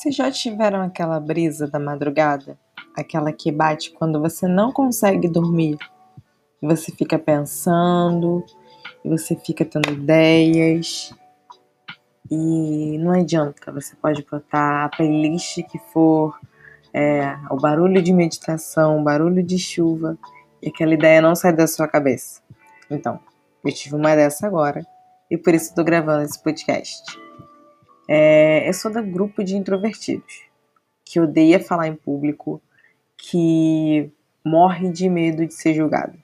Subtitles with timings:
[0.00, 2.58] Vocês já tiveram aquela brisa da madrugada?
[2.96, 5.76] Aquela que bate quando você não consegue dormir?
[6.62, 8.42] Você fica pensando,
[9.04, 11.12] e você fica tendo ideias.
[12.30, 16.34] E não adianta, você pode botar a playlist que for,
[16.94, 20.16] é, o barulho de meditação, o barulho de chuva,
[20.62, 22.40] e aquela ideia não sai da sua cabeça.
[22.90, 23.20] Então,
[23.62, 24.82] eu tive uma dessa agora,
[25.30, 27.04] e por isso estou gravando esse podcast.
[28.12, 30.42] É, eu sou do grupo de introvertidos,
[31.04, 32.60] que odeia falar em público,
[33.16, 34.10] que
[34.44, 36.18] morre de medo de ser julgado.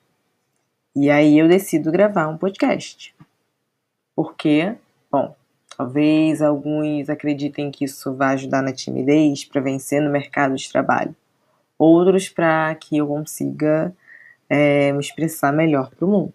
[0.97, 3.15] E aí eu decido gravar um podcast.
[4.17, 4.75] Porque,
[5.09, 5.37] bom,
[5.77, 11.15] talvez alguns acreditem que isso vai ajudar na timidez para vencer no mercado de trabalho.
[11.79, 13.95] Outros para que eu consiga
[14.51, 16.35] é, me expressar melhor para o mundo.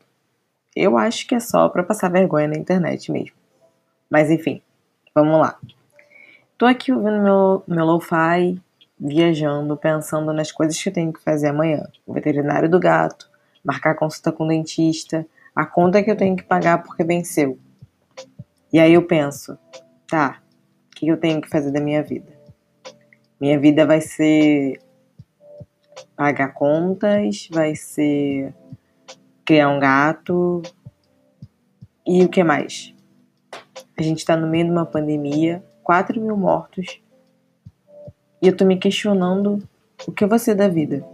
[0.73, 3.35] Eu acho que é só para passar vergonha na internet mesmo.
[4.09, 4.61] Mas enfim,
[5.13, 5.59] Vamos lá.
[6.57, 8.61] Tô aqui ouvindo meu, meu lo-fi,
[8.97, 11.85] viajando, pensando nas coisas que eu tenho que fazer amanhã.
[12.05, 13.29] O veterinário do gato,
[13.61, 17.59] marcar consulta com o dentista, a conta que eu tenho que pagar porque venceu.
[18.71, 19.57] E aí eu penso,
[20.07, 20.41] tá,
[20.87, 22.31] o que eu tenho que fazer da minha vida?
[23.37, 24.79] Minha vida vai ser
[26.15, 28.53] pagar contas, vai ser
[29.43, 30.61] criar um gato
[32.07, 32.93] e o que mais?
[34.01, 36.99] A gente está no meio de uma pandemia, 4 mil mortos,
[38.41, 39.61] e eu tô me questionando
[40.07, 41.05] o que vai ser da vida.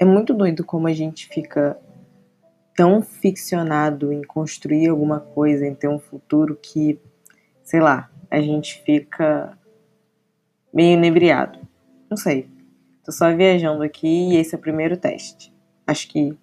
[0.00, 1.76] É muito doido como a gente fica
[2.76, 7.00] tão ficcionado em construir alguma coisa, em ter um futuro que,
[7.64, 9.58] sei lá, a gente fica
[10.72, 11.58] meio inebriado.
[12.08, 12.48] Não sei.
[13.04, 15.52] Tô só viajando aqui e esse é o primeiro teste.
[15.84, 16.38] Acho que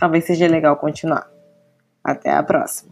[0.00, 1.30] talvez seja legal continuar.
[2.02, 2.90] Até a próxima.